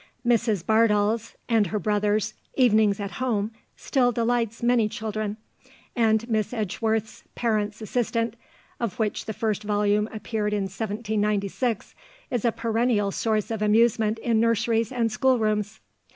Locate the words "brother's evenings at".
1.77-3.11